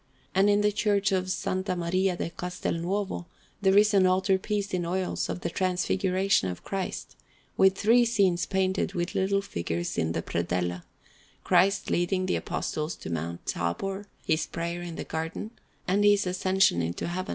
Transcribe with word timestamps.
And 0.33 0.49
in 0.49 0.61
the 0.61 0.71
Church 0.71 1.11
of 1.11 1.25
S. 1.25 1.45
Maria 1.45 2.17
di 2.17 2.31
Castelnuovo 2.31 3.27
there 3.61 3.77
is 3.77 3.93
an 3.93 4.07
altar 4.07 4.39
piece 4.39 4.73
in 4.73 4.83
oils 4.83 5.29
of 5.29 5.41
the 5.41 5.49
Transfiguration 5.51 6.49
of 6.49 6.63
Christ, 6.63 7.15
with 7.55 7.77
three 7.77 8.03
scenes 8.05 8.47
painted 8.47 8.95
with 8.95 9.13
little 9.13 9.43
figures 9.43 9.99
in 9.99 10.13
the 10.13 10.23
predella 10.23 10.81
Christ 11.43 11.91
leading 11.91 12.25
the 12.25 12.35
Apostles 12.35 12.95
to 12.95 13.11
Mount 13.11 13.45
Tabor, 13.45 14.07
His 14.25 14.47
Prayer 14.47 14.81
in 14.81 14.95
the 14.95 15.03
Garden, 15.03 15.51
and 15.87 16.03
His 16.03 16.25
Ascension 16.25 16.81
into 16.81 17.05
Heaven. 17.07 17.29